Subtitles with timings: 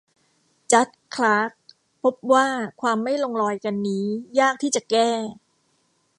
[0.71, 1.51] จัดจ์ คลาร์ก
[2.01, 2.47] พบว่า
[2.81, 4.05] ความไม่ลงรอยกันนี้
[4.39, 5.09] ยากที่จะแก้